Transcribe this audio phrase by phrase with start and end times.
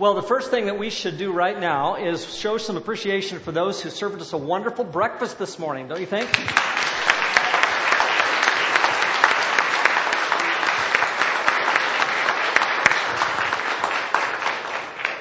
[0.00, 3.52] Well, the first thing that we should do right now is show some appreciation for
[3.52, 6.26] those who served us a wonderful breakfast this morning, don't you think?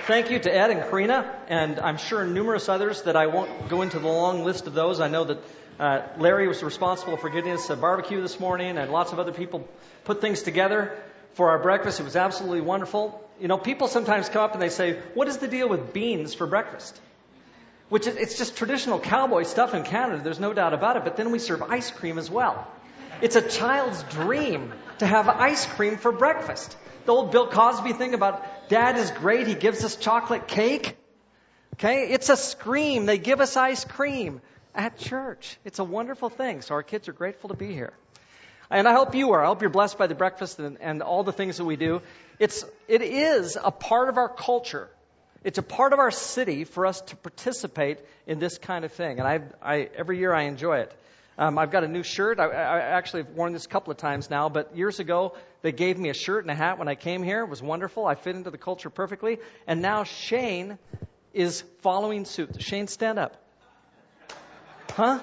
[0.07, 3.81] Thank you to Ed and Karina, and I'm sure numerous others that I won't go
[3.81, 5.01] into the long list of those.
[5.01, 5.39] I know that
[5.77, 9.33] uh, Larry was responsible for getting us a barbecue this morning, and lots of other
[9.33, 9.67] people
[10.05, 10.97] put things together
[11.33, 11.99] for our breakfast.
[11.99, 13.28] It was absolutely wonderful.
[13.39, 16.33] You know, people sometimes come up and they say, What is the deal with beans
[16.33, 16.99] for breakfast?
[17.89, 21.17] Which is, it's just traditional cowboy stuff in Canada, there's no doubt about it, but
[21.17, 22.67] then we serve ice cream as well.
[23.21, 26.77] It's a child's dream to have ice cream for breakfast.
[27.05, 30.97] The old Bill Cosby thing about dad is great, he gives us chocolate cake.
[31.75, 33.05] Okay, it's a scream.
[33.05, 34.41] They give us ice cream
[34.75, 35.57] at church.
[35.63, 36.61] It's a wonderful thing.
[36.61, 37.93] So our kids are grateful to be here.
[38.71, 39.43] And I hope you are.
[39.43, 42.01] I hope you're blessed by the breakfast and, and all the things that we do.
[42.37, 44.89] It's, it is a part of our culture.
[45.43, 49.19] It's a part of our city for us to participate in this kind of thing.
[49.19, 50.93] And I, I every year I enjoy it.
[51.37, 52.39] Um, I've got a new shirt.
[52.39, 55.71] I, I actually have worn this a couple of times now, but years ago they
[55.71, 57.41] gave me a shirt and a hat when I came here.
[57.43, 58.05] It was wonderful.
[58.05, 59.39] I fit into the culture perfectly.
[59.65, 60.77] And now Shane
[61.33, 62.61] is following suit.
[62.61, 63.35] Shane, stand up.
[64.91, 65.19] Huh?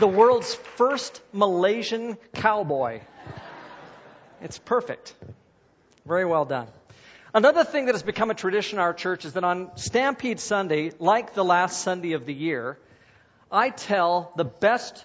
[0.00, 3.00] The world's first Malaysian cowboy.
[4.40, 5.14] It's perfect.
[6.06, 6.68] Very well done.
[7.34, 10.92] Another thing that has become a tradition in our church is that on Stampede Sunday,
[10.98, 12.78] like the last Sunday of the year,
[13.52, 15.04] I tell the best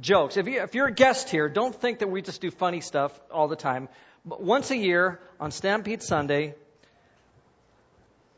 [0.00, 0.36] jokes.
[0.36, 3.46] If, you, you're a guest here, don't think that we just do funny stuff all
[3.46, 3.88] the time.
[4.24, 6.56] But once a year on Stampede Sunday,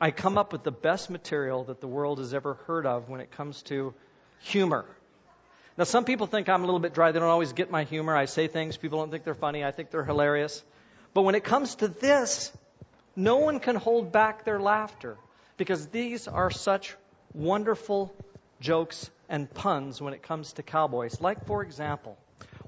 [0.01, 3.21] I come up with the best material that the world has ever heard of when
[3.21, 3.95] it comes to
[4.41, 4.85] humor.
[5.79, 7.13] Now, some people think I'm a little bit dry.
[7.13, 8.17] They don't always get my humor.
[8.17, 9.65] I say things, people don't think they're funny.
[9.65, 10.65] I think they're hilarious.
[11.15, 12.53] But when it comes to this,
[13.15, 15.17] no one can hold back their laughter
[15.57, 16.97] because these are such
[17.33, 18.13] wonderful
[18.61, 21.21] jokes and puns when it comes to cowboys.
[21.21, 22.19] Like, for example,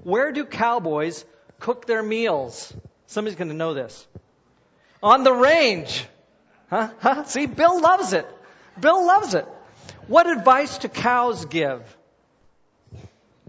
[0.03, 1.25] where do cowboys
[1.59, 2.73] cook their meals?
[3.07, 4.07] Somebody's going to know this.
[5.03, 6.05] On the range.
[6.69, 6.91] Huh?
[6.99, 7.25] huh?
[7.25, 8.25] See, Bill loves it.
[8.79, 9.45] Bill loves it.
[10.07, 11.83] What advice do cows give?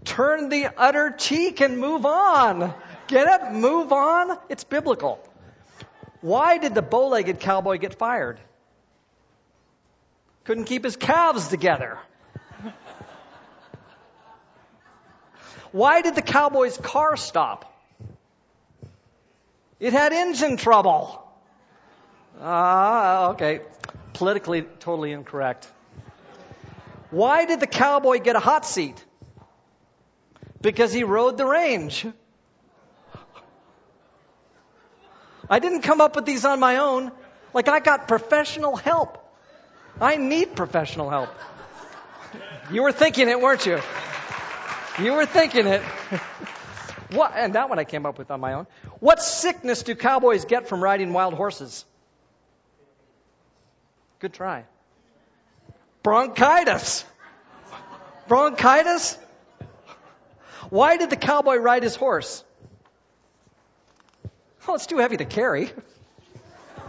[0.04, 2.74] Turn the other cheek and move on.
[3.06, 3.52] Get it?
[3.52, 4.38] Move on.
[4.48, 5.20] It's biblical.
[6.20, 8.40] Why did the bow legged cowboy get fired?
[10.44, 11.98] Couldn't keep his calves together.
[15.72, 17.72] Why did the cowboy's car stop?
[19.80, 21.18] It had engine trouble.
[22.40, 23.60] Ah, okay.
[24.12, 25.66] Politically totally incorrect.
[27.10, 29.02] Why did the cowboy get a hot seat?
[30.62, 32.06] Because he rode the range.
[35.50, 37.12] I didn't come up with these on my own.
[37.52, 39.18] Like I got professional help.
[40.00, 41.28] I need professional help.
[42.70, 43.78] You were thinking it, weren't you?
[44.98, 45.82] You were thinking it.
[47.10, 48.66] what, and that one I came up with on my own.
[49.00, 51.84] What sickness do cowboys get from riding wild horses?
[54.20, 54.64] Good try.
[56.02, 57.04] Bronchitis.
[58.28, 59.18] Bronchitis?
[60.72, 62.42] Why did the cowboy ride his horse?
[64.66, 65.70] Oh, it's too heavy to carry.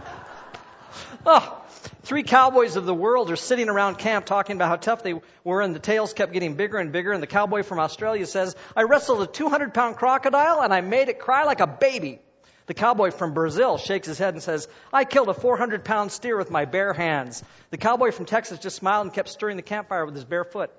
[1.26, 1.62] oh,
[2.04, 5.60] three cowboys of the world are sitting around camp talking about how tough they were,
[5.60, 7.12] and the tails kept getting bigger and bigger.
[7.12, 11.10] And the cowboy from Australia says, I wrestled a 200 pound crocodile and I made
[11.10, 12.20] it cry like a baby.
[12.64, 16.38] The cowboy from Brazil shakes his head and says, I killed a 400 pound steer
[16.38, 17.44] with my bare hands.
[17.68, 20.70] The cowboy from Texas just smiled and kept stirring the campfire with his bare foot.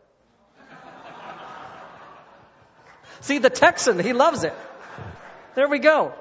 [3.26, 4.54] See, the Texan, he loves it.
[5.56, 6.14] There we go.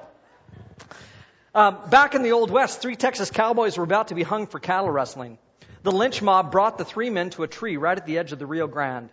[1.54, 4.58] Um, back in the Old West, three Texas cowboys were about to be hung for
[4.58, 5.36] cattle rustling.
[5.82, 8.38] The lynch mob brought the three men to a tree right at the edge of
[8.38, 9.10] the Rio Grande.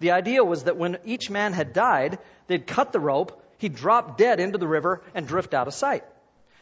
[0.00, 4.16] The idea was that when each man had died, they'd cut the rope, he'd drop
[4.16, 6.04] dead into the river, and drift out of sight.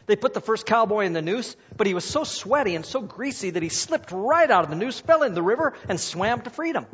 [0.05, 2.99] They put the first cowboy in the noose, but he was so sweaty and so
[2.99, 6.41] greasy that he slipped right out of the noose, fell in the river, and swam
[6.41, 6.87] to freedom.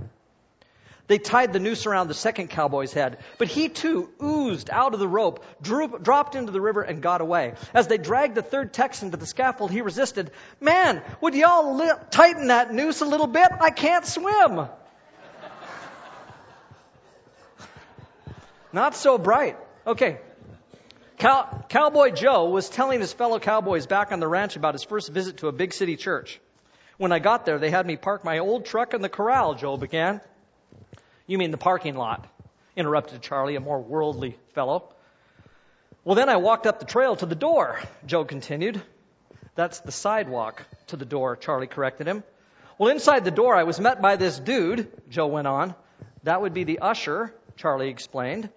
[1.10, 5.00] They tied the noose around the second cowboy's head, but he too oozed out of
[5.00, 7.56] the rope, dropped into the river, and got away.
[7.74, 10.30] As they dragged the third Texan to the scaffold, he resisted.
[10.62, 13.48] Man, would y'all li- tighten that noose a little bit?
[13.60, 14.68] I can't swim.
[18.72, 19.58] Not so bright.
[19.88, 20.20] Okay.
[21.18, 25.10] Cow- Cowboy Joe was telling his fellow cowboys back on the ranch about his first
[25.10, 26.40] visit to a big city church.
[26.98, 29.76] When I got there, they had me park my old truck in the corral, Joe
[29.76, 30.22] began.
[31.30, 32.26] You mean the parking lot?
[32.76, 34.90] Interrupted Charlie, a more worldly fellow.
[36.04, 38.82] Well, then I walked up the trail to the door, Joe continued.
[39.54, 42.24] That's the sidewalk to the door, Charlie corrected him.
[42.80, 45.76] Well, inside the door, I was met by this dude, Joe went on.
[46.24, 48.50] That would be the usher, Charlie explained.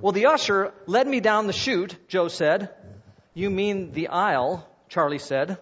[0.00, 2.70] Well, the usher led me down the chute, Joe said.
[3.34, 5.58] You mean the aisle, Charlie said.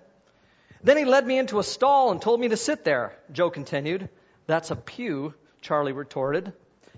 [0.82, 4.10] Then he led me into a stall and told me to sit there, Joe continued.
[4.46, 5.32] That's a pew,
[5.64, 6.52] Charlie retorted.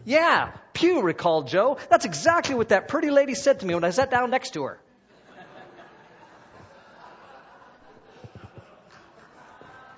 [0.04, 1.78] Yeah, pew, recalled Joe.
[1.88, 4.64] That's exactly what that pretty lady said to me when I sat down next to
[4.64, 4.80] her.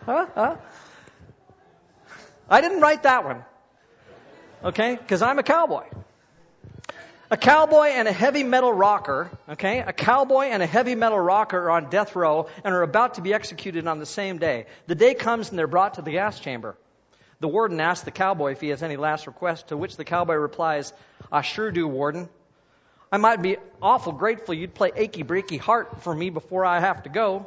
[0.04, 0.26] huh?
[0.34, 0.56] Huh?
[2.50, 3.42] I didn't write that one.
[4.62, 4.96] Okay?
[4.96, 5.84] Because I'm a cowboy.
[7.30, 9.80] A cowboy and a heavy metal rocker, okay?
[9.80, 13.22] A cowboy and a heavy metal rocker are on death row and are about to
[13.22, 14.66] be executed on the same day.
[14.86, 16.76] The day comes and they're brought to the gas chamber.
[17.40, 20.34] The warden asks the cowboy if he has any last request, to which the cowboy
[20.34, 20.92] replies,
[21.30, 22.28] I sure do, warden.
[23.12, 27.04] I might be awful grateful you'd play Achy Breaky Heart for me before I have
[27.04, 27.46] to go.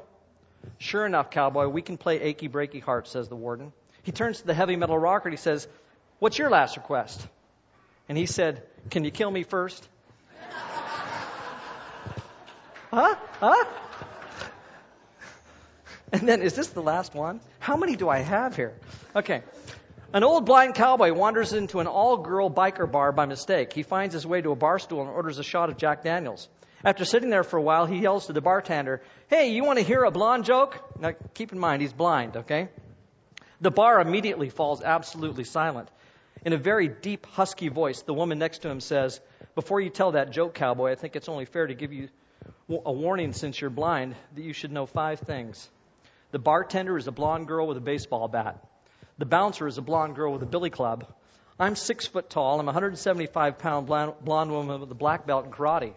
[0.78, 3.74] Sure enough, cowboy, we can play Achy Breaky Heart, says the warden.
[4.04, 5.68] He turns to the heavy metal rocker and he says,
[6.20, 7.28] What's your last request?
[8.08, 9.88] And he said, Can you kill me first?
[12.92, 13.16] huh?
[13.40, 13.66] Huh?
[16.14, 17.40] And then, is this the last one?
[17.60, 18.74] How many do I have here?
[19.16, 19.44] Okay.
[20.14, 23.72] An old blind cowboy wanders into an all girl biker bar by mistake.
[23.72, 26.50] He finds his way to a bar stool and orders a shot of Jack Daniels.
[26.84, 29.86] After sitting there for a while, he yells to the bartender, Hey, you want to
[29.86, 31.00] hear a blonde joke?
[31.00, 32.68] Now, keep in mind, he's blind, okay?
[33.62, 35.88] The bar immediately falls absolutely silent.
[36.44, 39.22] In a very deep, husky voice, the woman next to him says,
[39.56, 42.10] Before you tell that joke, cowboy, I think it's only fair to give you
[42.68, 45.70] a warning since you're blind that you should know five things.
[46.32, 48.62] The bartender is a blonde girl with a baseball bat.
[49.18, 51.06] The bouncer is a blonde girl with a billy club.
[51.60, 52.60] I'm six foot tall.
[52.60, 55.94] I'm a 175 pound blonde woman with a black belt in karate.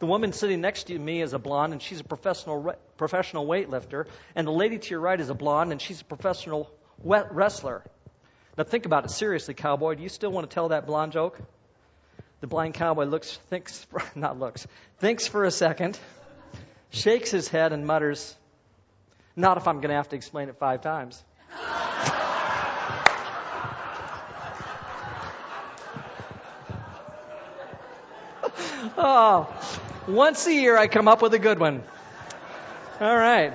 [0.00, 4.06] The woman sitting next to me is a blonde, and she's a professional professional weightlifter.
[4.34, 6.70] And the lady to your right is a blonde, and she's a professional
[7.02, 7.82] wrestler.
[8.56, 9.94] Now think about it seriously, cowboy.
[9.94, 11.40] Do you still want to tell that blonde joke?
[12.40, 14.66] The blind cowboy looks, thinks, not looks,
[14.98, 15.98] thinks for a second,
[16.90, 18.36] shakes his head, and mutters,
[19.34, 21.24] "Not if I'm going to have to explain it five times."
[28.98, 29.48] Oh,
[30.06, 31.82] once a year I come up with a good one.
[33.00, 33.52] All right.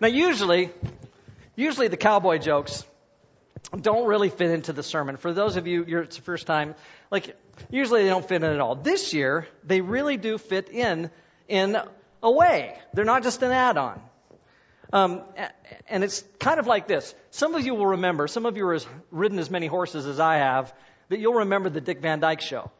[0.00, 0.70] Now, usually,
[1.56, 2.84] usually the cowboy jokes
[3.80, 5.16] don't really fit into the sermon.
[5.16, 6.74] For those of you, it's the first time,
[7.10, 7.36] like,
[7.70, 8.74] usually they don't fit in at all.
[8.74, 11.10] This year, they really do fit in,
[11.48, 11.78] in
[12.22, 12.76] a way.
[12.92, 14.00] They're not just an add-on.
[14.94, 15.22] Um,
[15.88, 17.16] and it's kind of like this.
[17.32, 20.36] Some of you will remember, some of you have ridden as many horses as I
[20.36, 20.72] have,
[21.08, 22.70] that you'll remember the Dick Van Dyke show.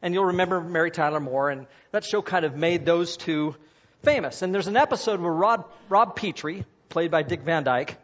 [0.00, 3.56] And you'll remember Mary Tyler Moore, and that show kind of made those two
[4.02, 4.40] famous.
[4.40, 7.98] And there's an episode where Rob, Rob Petrie, played by Dick Van Dyke,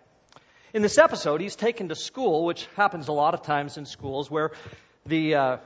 [0.75, 4.31] in this episode, he's taken to school, which happens a lot of times in schools,
[4.31, 4.53] where
[5.07, 5.57] the uh,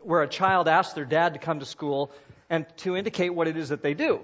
[0.00, 2.10] where a child asks their dad to come to school
[2.48, 4.22] and to indicate what it is that they do.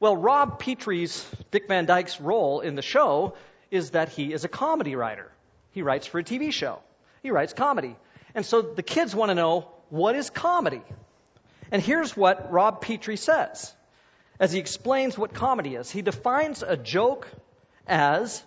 [0.00, 3.34] Well, Rob Petrie's Dick Van Dyke's role in the show
[3.70, 5.30] is that he is a comedy writer.
[5.72, 6.78] He writes for a TV show.
[7.22, 7.96] He writes comedy.
[8.34, 10.82] And so the kids want to know what is comedy?
[11.72, 13.74] And here's what Rob Petrie says
[14.38, 15.90] as he explains what comedy is.
[15.90, 17.26] He defines a joke
[17.86, 18.42] as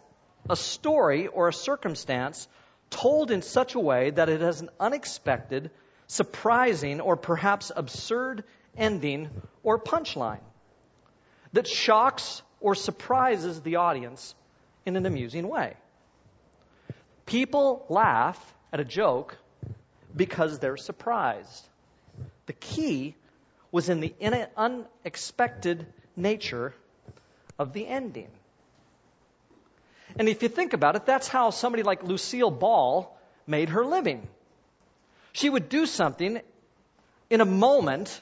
[0.50, 2.48] a story or a circumstance
[2.90, 5.70] told in such a way that it has an unexpected,
[6.08, 8.46] surprising, or perhaps absurd
[8.78, 9.30] ending
[9.64, 10.40] or punchline
[11.54, 14.36] that shocks or surprises the audience
[14.86, 15.76] in an amusing way.
[17.26, 18.38] People laugh
[18.74, 19.38] at a joke
[20.16, 21.68] because they're surprised.
[22.46, 23.16] The key
[23.72, 24.14] was in the
[24.58, 26.74] unexpected nature
[27.58, 28.28] of the ending.
[30.18, 33.18] And if you think about it, that's how somebody like Lucille Ball
[33.48, 34.28] made her living.
[35.32, 36.42] She would do something
[37.30, 38.22] in a moment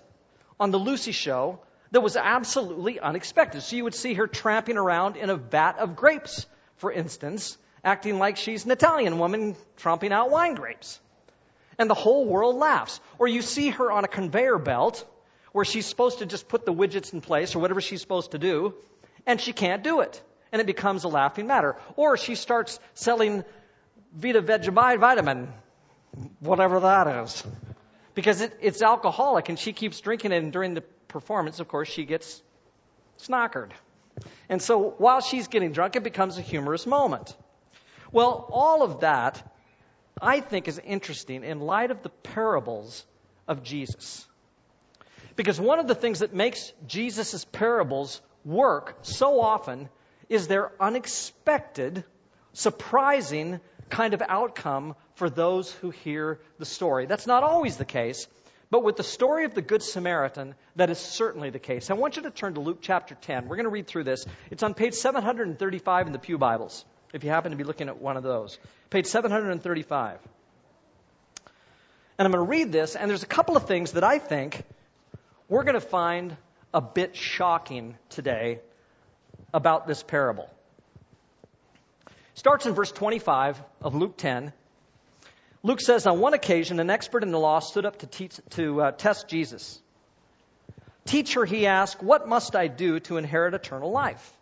[0.59, 1.59] on the Lucy show
[1.91, 3.61] that was absolutely unexpected.
[3.61, 6.45] So you would see her tramping around in a vat of grapes,
[6.77, 10.99] for instance, acting like she's an Italian woman tromping out wine grapes.
[11.77, 12.99] And the whole world laughs.
[13.17, 15.05] Or you see her on a conveyor belt
[15.51, 18.37] where she's supposed to just put the widgets in place or whatever she's supposed to
[18.37, 18.75] do,
[19.25, 20.21] and she can't do it.
[20.51, 21.75] And it becomes a laughing matter.
[21.95, 23.43] Or she starts selling
[24.13, 25.53] Vita Vitamin,
[26.39, 27.43] whatever that is.
[28.13, 31.89] Because it, it's alcoholic and she keeps drinking it, and during the performance, of course,
[31.89, 32.41] she gets
[33.19, 33.71] snockered.
[34.47, 37.35] And so while she's getting drunk, it becomes a humorous moment.
[38.11, 39.43] Well, all of that
[40.21, 43.05] I think is interesting in light of the parables
[43.47, 44.25] of Jesus.
[45.35, 49.89] Because one of the things that makes Jesus' parables work so often
[50.27, 52.03] is their unexpected,
[52.53, 57.05] surprising kind of outcome for those who hear the story.
[57.05, 58.27] That's not always the case,
[58.71, 61.89] but with the story of the Good Samaritan, that is certainly the case.
[61.89, 63.47] I want you to turn to Luke chapter 10.
[63.47, 64.25] We're going to read through this.
[64.51, 67.99] It's on page 735 in the Pew Bibles, if you happen to be looking at
[67.99, 68.59] one of those.
[68.89, 70.19] Page 735.
[72.17, 74.63] And I'm going to read this, and there's a couple of things that I think
[75.47, 76.37] we're going to find
[76.73, 78.59] a bit shocking today
[79.53, 80.49] about this parable.
[82.35, 84.53] Starts in verse 25 of Luke 10.
[85.61, 88.81] Luke says, On one occasion, an expert in the law stood up to, teach, to
[88.81, 89.81] uh, test Jesus.
[91.05, 94.33] Teacher, he asked, What must I do to inherit eternal life?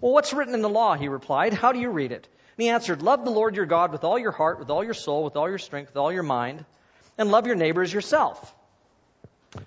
[0.00, 0.94] Well, what's written in the law?
[0.94, 1.52] He replied.
[1.52, 2.28] How do you read it?
[2.56, 4.94] And he answered, Love the Lord your God with all your heart, with all your
[4.94, 6.64] soul, with all your strength, with all your mind,
[7.18, 8.54] and love your neighbor as yourself.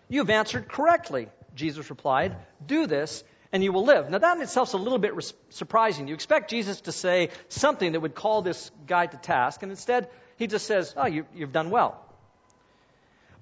[0.10, 2.36] You have answered correctly, Jesus replied.
[2.66, 4.10] Do this, and you will live.
[4.10, 5.14] Now, that in itself is a little bit
[5.50, 6.08] surprising.
[6.08, 10.10] You expect Jesus to say something that would call this guy to task, and instead,
[10.42, 12.04] he just says, Oh, you, you've done well.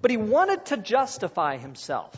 [0.02, 2.14] But he wanted to justify himself.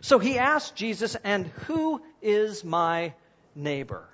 [0.00, 3.14] So he asked Jesus, And who is my
[3.56, 4.08] neighbor?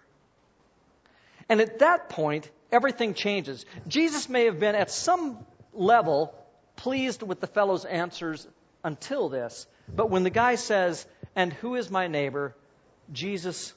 [1.47, 3.67] And at that point, everything changes.
[3.87, 5.37] Jesus may have been at some
[5.75, 6.35] level
[6.77, 8.49] pleased with the fellow's answers
[8.83, 12.57] until this, but when the guy says, And who is my neighbor?
[13.13, 13.75] Jesus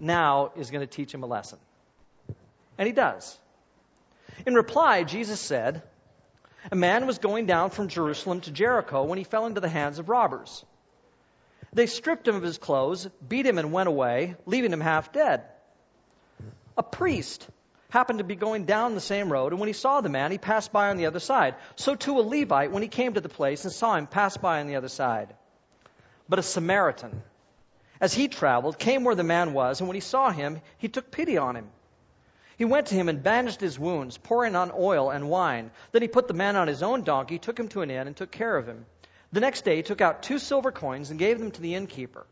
[0.00, 1.58] now is going to teach him a lesson.
[2.78, 3.38] And he does.
[4.46, 5.82] In reply, Jesus said,
[6.70, 9.98] A man was going down from Jerusalem to Jericho when he fell into the hands
[9.98, 10.64] of robbers.
[11.72, 15.44] They stripped him of his clothes, beat him, and went away, leaving him half dead.
[16.76, 17.48] A priest
[17.88, 20.38] happened to be going down the same road, and when he saw the man, he
[20.38, 21.54] passed by on the other side.
[21.76, 24.60] So too a Levite, when he came to the place and saw him, passed by
[24.60, 25.34] on the other side.
[26.28, 27.22] But a Samaritan,
[28.00, 31.10] as he traveled, came where the man was, and when he saw him, he took
[31.10, 31.70] pity on him.
[32.56, 35.70] He went to him and bandaged his wounds, pouring on oil and wine.
[35.92, 38.16] Then he put the man on his own donkey, took him to an inn, and
[38.16, 38.86] took care of him.
[39.32, 42.26] The next day he took out two silver coins and gave them to the innkeeper.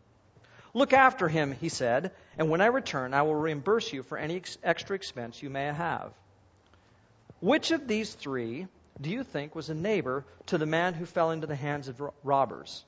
[0.74, 4.36] Look after him, he said, and when I return, I will reimburse you for any
[4.36, 6.12] ex- extra expense you may have.
[7.40, 8.68] Which of these three
[9.00, 12.02] do you think was a neighbor to the man who fell into the hands of
[12.22, 12.84] robbers?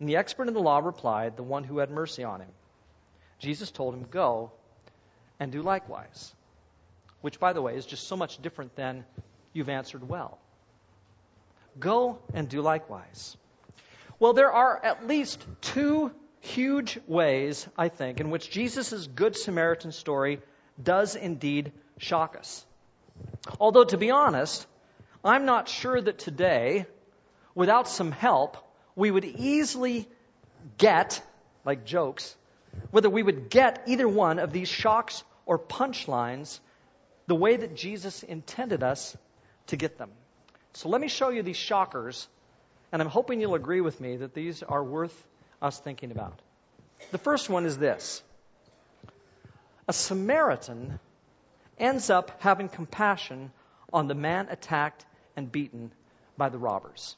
[0.00, 2.50] And the expert in the law replied, The one who had mercy on him.
[3.38, 4.50] Jesus told him, Go
[5.42, 6.32] and do likewise.
[7.20, 9.04] Which, by the way, is just so much different than
[9.52, 10.38] you've answered well.
[11.80, 13.36] Go and do likewise.
[14.20, 19.90] Well, there are at least two huge ways, I think, in which Jesus' Good Samaritan
[19.90, 20.40] story
[20.80, 22.64] does indeed shock us.
[23.58, 24.64] Although, to be honest,
[25.24, 26.86] I'm not sure that today,
[27.56, 28.58] without some help,
[28.94, 30.08] we would easily
[30.78, 31.20] get,
[31.64, 32.36] like jokes,
[32.92, 36.60] whether we would get either one of these shocks or punchlines
[37.26, 39.16] the way that Jesus intended us
[39.68, 40.10] to get them.
[40.74, 42.28] So let me show you these shockers,
[42.90, 45.14] and I'm hoping you'll agree with me that these are worth
[45.60, 46.40] us thinking about.
[47.10, 48.22] The first one is this
[49.88, 50.98] A Samaritan
[51.78, 53.50] ends up having compassion
[53.92, 55.04] on the man attacked
[55.36, 55.92] and beaten
[56.36, 57.16] by the robbers.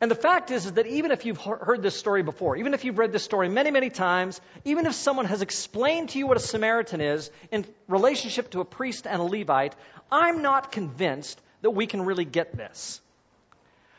[0.00, 2.84] And the fact is, is that even if you've heard this story before, even if
[2.84, 6.36] you've read this story many, many times, even if someone has explained to you what
[6.36, 9.74] a Samaritan is in relationship to a priest and a Levite,
[10.10, 13.00] I'm not convinced that we can really get this.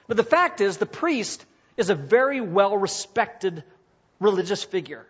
[0.08, 3.64] But the fact is, the priest is a very well respected
[4.22, 5.06] religious figure.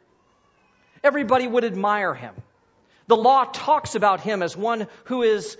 [1.03, 2.33] Everybody would admire him.
[3.05, 5.55] The law talks about him as one who is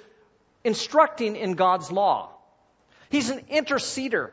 [0.63, 2.31] instructing in God's law.
[3.09, 4.31] He's an interceder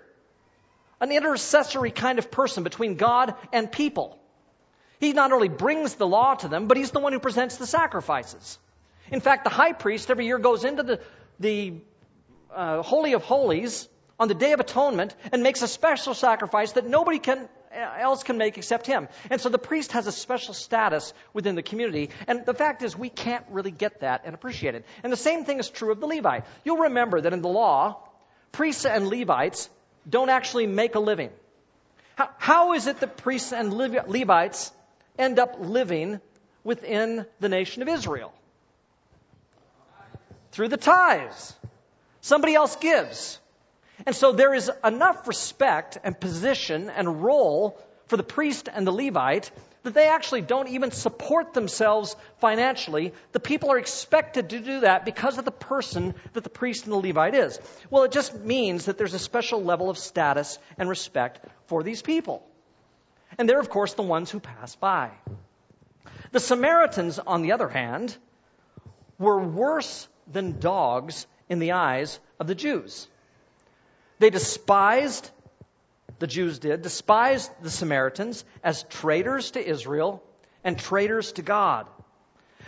[1.01, 4.19] an intercessory kind of person between God and people.
[4.99, 7.67] He not only brings the law to them, but he's the one who presents the
[7.67, 8.59] sacrifices.
[9.11, 11.01] In fact, the high priest every year goes into the,
[11.39, 11.75] the
[12.55, 13.89] uh, Holy of Holies
[14.19, 18.39] on the Day of Atonement and makes a special sacrifice that nobody can, else can
[18.39, 19.09] make except him.
[19.29, 22.11] And so the priest has a special status within the community.
[22.27, 24.87] And the fact is, we can't really get that and appreciate it.
[25.03, 26.45] And the same thing is true of the Levite.
[26.65, 28.03] You'll remember that in the law,
[28.53, 29.69] priests and Levites
[30.09, 31.31] don't actually make a living.
[32.17, 34.73] How, how is it that priests and Levites
[35.19, 36.21] end up living
[36.65, 38.33] within the nation of Israel?
[40.53, 41.55] Through the tithes.
[42.21, 43.39] Somebody else gives.
[44.05, 48.93] And so there is enough respect and position and role for the priest and the
[48.93, 49.51] Levite
[49.87, 53.13] that they actually don't even support themselves financially.
[53.31, 56.93] The people are expected to do that because of the person that the priest and
[56.93, 57.61] the Levite is.
[57.89, 62.03] Well, it just means that there's a special level of status and respect for these
[62.03, 62.45] people.
[63.39, 65.13] And they're, of course, the ones who pass by.
[66.33, 68.17] The Samaritans, on the other hand,
[69.21, 73.07] were worse than dogs in the eyes of the Jews.
[74.19, 75.31] They despised,
[76.19, 80.23] the Jews did, despised the Samaritans as traitors to Israel
[80.65, 81.87] and traitors to God.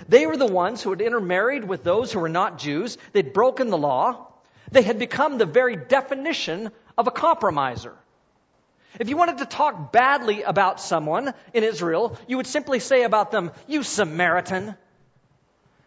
[0.09, 2.99] They were the ones who had intermarried with those who were not Jews.
[3.13, 4.27] They'd broken the law.
[4.71, 7.97] They had become the very definition of a compromiser.
[8.99, 13.31] If you wanted to talk badly about someone in Israel, you would simply say about
[13.31, 14.77] them, You Samaritan.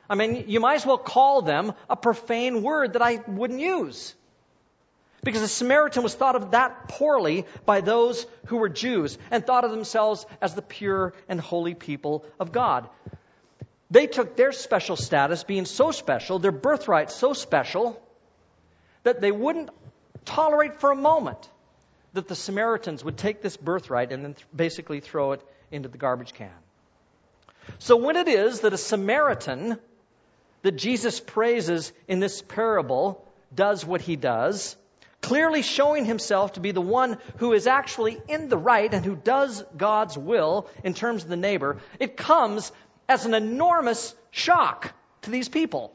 [0.10, 4.14] I mean, you might as well call them a profane word that I wouldn't use.
[5.24, 9.64] Because the Samaritan was thought of that poorly by those who were Jews and thought
[9.64, 12.90] of themselves as the pure and holy people of God.
[13.92, 18.02] They took their special status being so special, their birthright so special,
[19.04, 19.70] that they wouldn't
[20.26, 21.50] tolerate for a moment
[22.14, 25.98] that the Samaritans would take this birthright and then th- basically throw it into the
[25.98, 26.52] garbage can.
[27.80, 29.78] So when it is that a Samaritan
[30.62, 34.76] that Jesus praises in this parable does what he does,
[35.22, 39.16] clearly showing himself to be the one who is actually in the right and who
[39.16, 42.72] does God's will in terms of the neighbor, it comes
[43.08, 45.94] as an enormous shock to these people.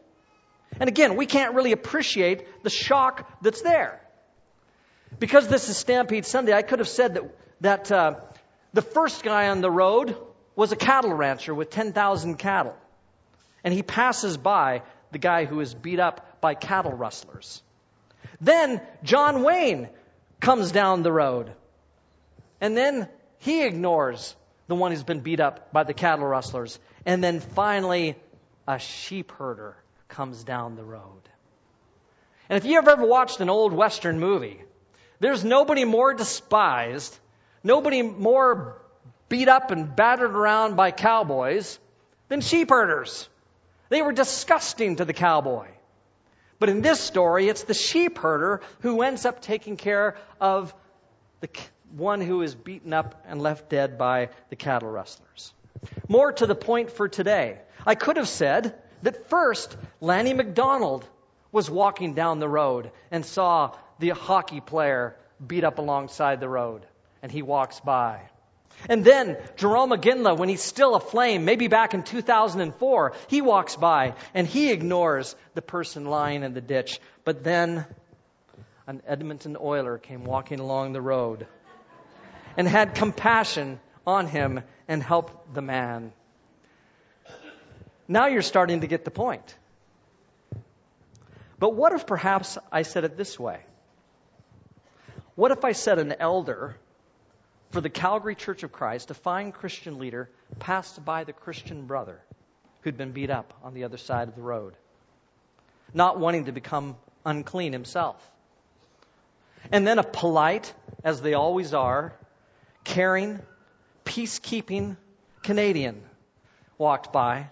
[0.78, 4.00] And again, we can't really appreciate the shock that's there.
[5.18, 7.22] Because this is Stampede Sunday, I could have said that,
[7.60, 8.14] that uh,
[8.72, 10.16] the first guy on the road
[10.54, 12.74] was a cattle rancher with 10,000 cattle.
[13.64, 17.62] And he passes by the guy who is beat up by cattle rustlers.
[18.40, 19.88] Then John Wayne
[20.40, 21.52] comes down the road.
[22.60, 24.34] And then he ignores
[24.66, 26.78] the one who's been beat up by the cattle rustlers.
[27.04, 28.16] And then finally,
[28.66, 29.76] a sheep herder
[30.08, 31.22] comes down the road.
[32.48, 34.62] And if you have ever watched an old Western movie,
[35.20, 37.16] there's nobody more despised,
[37.64, 38.80] nobody more
[39.28, 41.78] beat up and battered around by cowboys
[42.28, 43.28] than sheep herders.
[43.88, 45.68] They were disgusting to the cowboy.
[46.58, 50.74] But in this story, it's the sheep herder who ends up taking care of
[51.40, 51.48] the
[51.96, 55.52] one who is beaten up and left dead by the cattle rustlers.
[56.08, 61.06] More to the point for today, I could have said that first Lanny McDonald
[61.52, 66.86] was walking down the road and saw the hockey player beat up alongside the road,
[67.22, 68.20] and he walks by.
[68.88, 73.76] And then Jarome Iginla, when he's still a Flame, maybe back in 2004, he walks
[73.76, 77.00] by and he ignores the person lying in the ditch.
[77.24, 77.86] But then
[78.86, 81.46] an Edmonton Oiler came walking along the road
[82.56, 86.12] and had compassion on him and helped the man.
[88.06, 89.56] Now you're starting to get the point.
[91.58, 93.60] But what if perhaps I said it this way?
[95.34, 96.76] What if I said an elder
[97.70, 102.20] for the Calgary Church of Christ, a fine Christian leader, passed by the Christian brother
[102.82, 104.74] who'd been beat up on the other side of the road,
[105.92, 108.16] not wanting to become unclean himself?
[109.72, 112.14] And then a polite, as they always are,
[112.84, 113.40] caring,
[114.04, 114.96] peacekeeping
[115.42, 116.02] Canadian
[116.78, 117.48] walked by,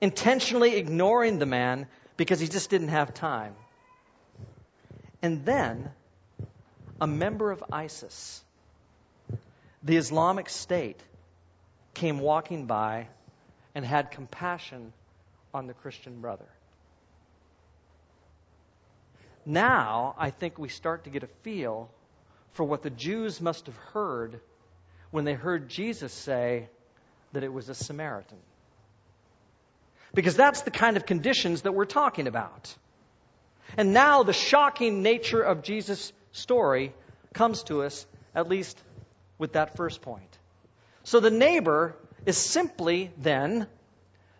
[0.00, 3.54] intentionally ignoring the man because he just didn't have time.
[5.22, 5.90] And then
[7.00, 8.42] a member of ISIS,
[9.82, 11.00] the Islamic State,
[11.94, 13.08] came walking by
[13.74, 14.92] and had compassion
[15.52, 16.48] on the Christian brother.
[19.44, 21.90] Now, I think we start to get a feel
[22.52, 24.40] for what the Jews must have heard
[25.10, 26.68] when they heard Jesus say
[27.32, 28.38] that it was a Samaritan.
[30.14, 32.74] Because that's the kind of conditions that we're talking about.
[33.76, 36.92] And now the shocking nature of Jesus' story
[37.32, 38.80] comes to us, at least
[39.40, 40.38] with that first point.
[41.02, 43.66] So the neighbor is simply then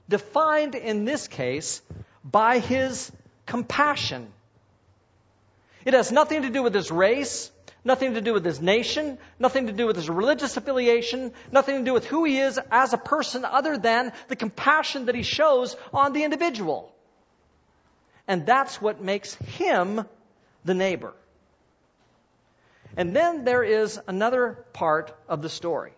[0.09, 1.83] defined in this case
[2.23, 3.11] by his
[3.47, 4.29] compassion.
[5.85, 7.51] It has nothing to do with his race,
[7.85, 11.85] nothing to do with his nation, nothing to do with his religious affiliation, nothing to
[11.85, 15.75] do with who he is as a person other than the compassion that he shows
[15.93, 16.95] on the individual.
[18.29, 20.05] And that's what makes him
[20.65, 21.15] the neighbor.
[22.97, 25.93] And then there is another part of the story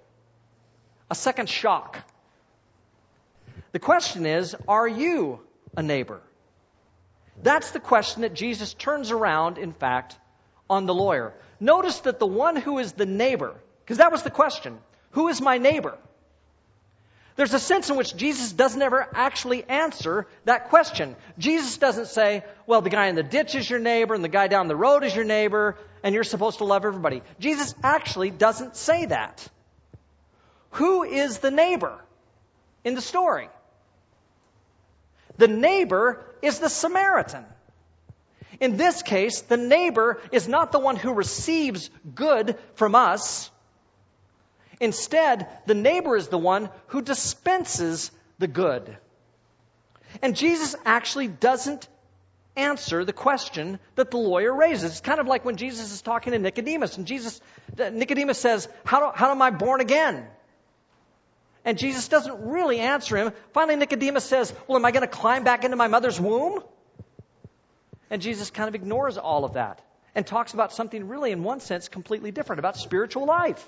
[1.10, 1.98] a second shock.
[3.72, 5.40] The question is Are you
[5.76, 6.20] a neighbor?
[7.42, 10.16] That's the question that Jesus turns around, in fact,
[10.68, 11.34] on the lawyer.
[11.60, 14.78] Notice that the one who is the neighbor, because that was the question
[15.12, 15.98] who is my neighbor?
[17.42, 21.16] There's a sense in which Jesus doesn't ever actually answer that question.
[21.38, 24.46] Jesus doesn't say, well, the guy in the ditch is your neighbor and the guy
[24.46, 27.20] down the road is your neighbor and you're supposed to love everybody.
[27.40, 29.44] Jesus actually doesn't say that.
[30.74, 31.98] Who is the neighbor
[32.84, 33.48] in the story?
[35.36, 37.44] The neighbor is the Samaritan.
[38.60, 43.50] In this case, the neighbor is not the one who receives good from us.
[44.82, 48.96] Instead, the neighbor is the one who dispenses the good.
[50.20, 51.88] And Jesus actually doesn't
[52.56, 54.90] answer the question that the lawyer raises.
[54.90, 57.40] It's kind of like when Jesus is talking to Nicodemus, and Jesus,
[57.78, 60.26] uh, Nicodemus says, How, do, how am I born again?
[61.64, 63.32] And Jesus doesn't really answer him.
[63.52, 66.60] Finally, Nicodemus says, Well, am I going to climb back into my mother's womb?
[68.10, 69.80] And Jesus kind of ignores all of that
[70.16, 73.64] and talks about something really, in one sense, completely different about spiritual life.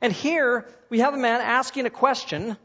[0.00, 2.56] And here we have a man asking a question,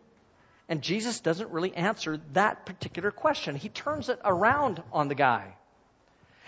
[0.70, 3.56] and Jesus doesn't really answer that particular question.
[3.56, 5.56] He turns it around on the guy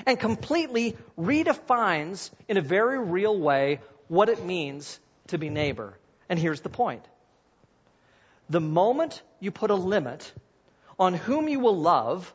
[0.06, 5.98] and completely redefines in a very real way what it means to be neighbor.
[6.30, 7.04] And here's the point
[8.50, 10.32] the moment you put a limit
[11.00, 12.32] on whom you will love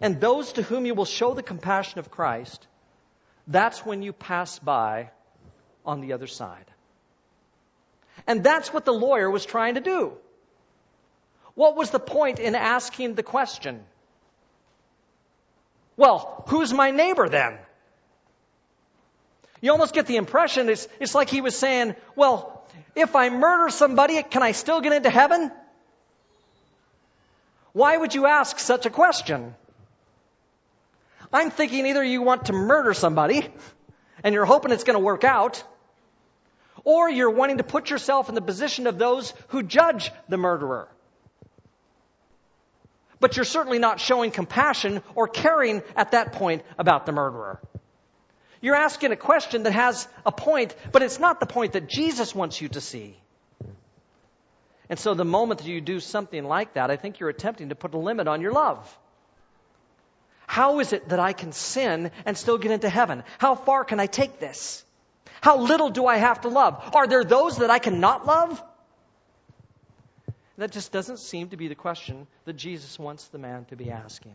[0.00, 2.66] and those to whom you will show the compassion of Christ,
[3.46, 5.10] that's when you pass by
[5.84, 6.64] on the other side.
[8.26, 10.12] And that's what the lawyer was trying to do.
[11.54, 13.82] What was the point in asking the question?
[15.96, 17.58] Well, who's my neighbor then?
[19.60, 23.70] You almost get the impression it's, it's like he was saying, well, if I murder
[23.70, 25.50] somebody, can I still get into heaven?
[27.72, 29.54] Why would you ask such a question?
[31.32, 33.48] I'm thinking either you want to murder somebody
[34.22, 35.64] and you're hoping it's going to work out,
[36.84, 40.88] or you're wanting to put yourself in the position of those who judge the murderer.
[43.20, 47.60] But you're certainly not showing compassion or caring at that point about the murderer.
[48.60, 52.34] You're asking a question that has a point, but it's not the point that Jesus
[52.34, 53.16] wants you to see.
[54.88, 57.74] And so the moment that you do something like that, I think you're attempting to
[57.74, 58.98] put a limit on your love.
[60.46, 63.22] How is it that I can sin and still get into heaven?
[63.38, 64.84] How far can I take this?
[65.40, 66.82] How little do I have to love?
[66.94, 68.62] Are there those that I cannot love?
[70.56, 73.90] That just doesn't seem to be the question that Jesus wants the man to be
[73.90, 74.34] asking.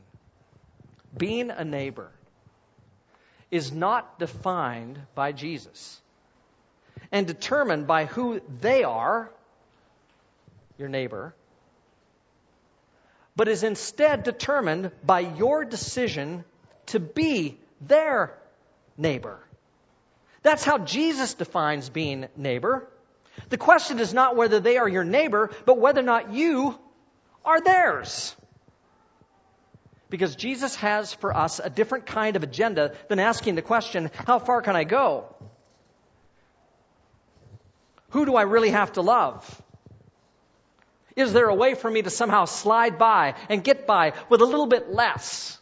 [1.17, 2.11] Being a neighbor
[3.49, 5.99] is not defined by Jesus
[7.11, 9.31] and determined by who they are,
[10.77, 11.33] your neighbor,
[13.35, 16.43] but is instead determined by your decision
[16.87, 18.37] to be their
[18.97, 19.39] neighbor.
[20.41, 22.87] That's how Jesus defines being neighbor.
[23.49, 26.77] The question is not whether they are your neighbor, but whether or not you
[27.45, 28.35] are theirs.
[30.09, 34.39] Because Jesus has for us a different kind of agenda than asking the question, how
[34.39, 35.35] far can I go?
[38.09, 39.61] Who do I really have to love?
[41.15, 44.45] Is there a way for me to somehow slide by and get by with a
[44.45, 45.59] little bit less?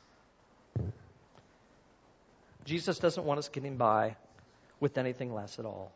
[2.63, 4.15] Jesus doesn't want us getting by
[4.79, 5.91] with anything less at all.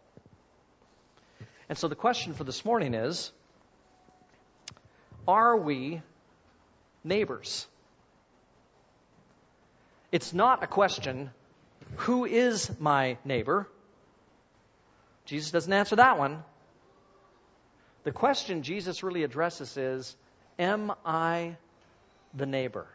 [1.69, 3.31] And so the question for this morning is
[5.27, 6.01] Are we
[7.03, 7.67] neighbors?
[10.11, 11.29] It's not a question,
[11.97, 13.67] Who is my neighbor?
[15.25, 16.43] Jesus doesn't answer that one.
[18.03, 20.15] The question Jesus really addresses is
[20.59, 21.55] Am I
[22.33, 22.87] the neighbor?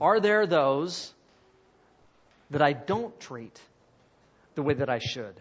[0.00, 1.14] Are there those
[2.52, 3.60] that I don't treat
[4.54, 5.34] the way that I should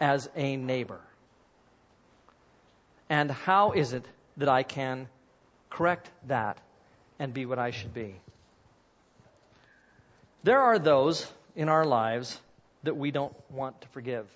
[0.00, 1.00] as a neighbor?
[3.08, 4.04] And how is it
[4.36, 5.08] that I can
[5.68, 6.58] correct that
[7.18, 8.14] and be what I should be?
[10.44, 12.40] There are those in our lives
[12.84, 14.26] that we don't want to forgive.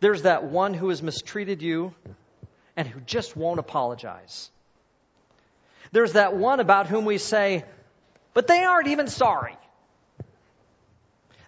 [0.00, 1.94] There's that one who has mistreated you
[2.76, 4.50] and who just won't apologize.
[5.92, 7.64] There's that one about whom we say,
[8.34, 9.56] but they aren't even sorry.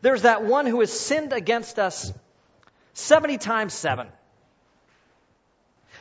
[0.00, 2.12] There's that one who has sinned against us
[2.94, 4.06] 70 times 7.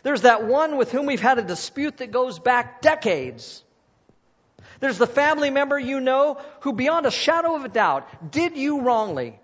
[0.04, 3.64] There's that one with whom we've had a dispute that goes back decades.
[4.80, 8.82] There's the family member you know who, beyond a shadow of a doubt, did you
[8.82, 9.40] wrongly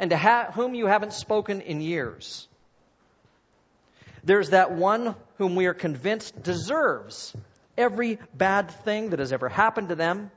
[0.00, 2.48] and to ha- whom you haven't spoken in years.
[4.24, 7.36] There's that one whom we are convinced deserves
[7.76, 10.30] every bad thing that has ever happened to them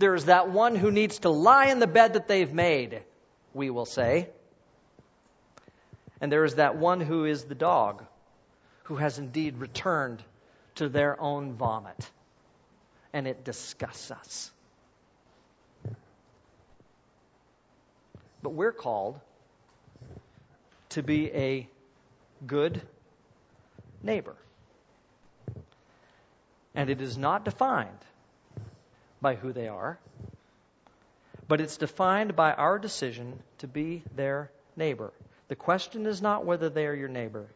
[0.00, 3.02] there's that one who needs to lie in the bed that they've made,
[3.52, 4.30] we will say.
[6.22, 8.02] And there is that one who is the dog,
[8.84, 10.22] who has indeed returned
[10.76, 12.10] to their own vomit.
[13.12, 14.50] And it disgusts us.
[18.42, 19.20] But we're called
[20.90, 21.68] to be a
[22.46, 22.80] good
[24.02, 24.36] neighbor.
[26.74, 27.98] And it is not defined
[29.20, 29.98] by who they are,
[31.48, 35.12] but it's defined by our decision to be their neighbor.
[35.48, 37.46] The question is not whether they are your neighbor,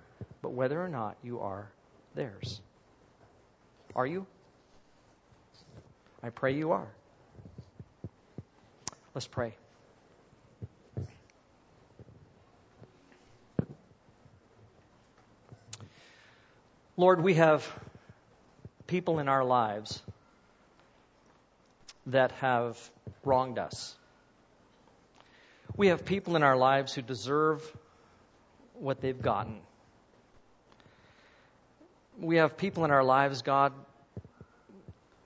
[0.42, 1.68] but whether or not you are
[2.14, 2.61] theirs.
[3.94, 4.27] Are you?
[6.22, 6.88] I pray you are.
[9.14, 9.55] Let's pray.
[16.96, 17.68] Lord, we have
[18.87, 20.03] people in our lives
[22.06, 22.78] that have
[23.24, 23.96] wronged us.
[25.76, 27.62] We have people in our lives who deserve
[28.74, 29.60] what they've gotten.
[32.20, 33.72] We have people in our lives, God,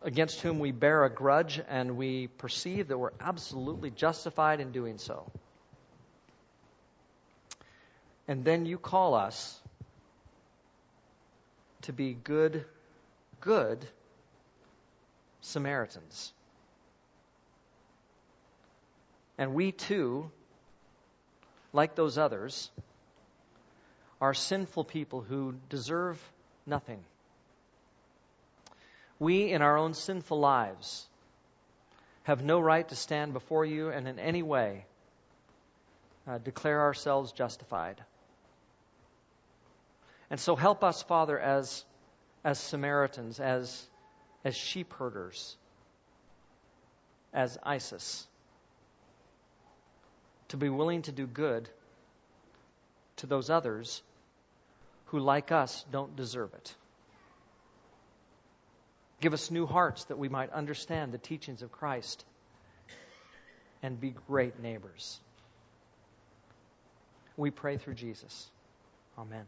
[0.03, 4.99] against whom we bear a grudge and we perceive that we're absolutely justified in doing
[4.99, 5.31] so.
[8.27, 9.59] And then you call us
[11.83, 12.65] to be good,
[13.41, 13.87] good
[15.41, 16.33] Samaritans.
[19.39, 20.31] And we too,
[21.73, 22.71] like those others,
[24.21, 26.21] are sinful people who deserve
[26.67, 26.99] nothing.
[29.21, 31.07] We, in our own sinful lives,
[32.25, 34.85] have no right to stand before you and in any way
[36.27, 38.03] uh, declare ourselves justified.
[40.31, 41.85] And so help us, Father, as,
[42.45, 43.87] as Samaritans, as,
[44.45, 45.57] as sheep herders,
[47.33, 48.27] as Isis,
[50.49, 51.69] to be willing to do good
[53.17, 54.03] to those others
[55.07, 56.75] who, like us, don't deserve it.
[59.21, 62.25] Give us new hearts that we might understand the teachings of Christ
[63.83, 65.19] and be great neighbors.
[67.37, 68.49] We pray through Jesus.
[69.19, 69.45] Amen.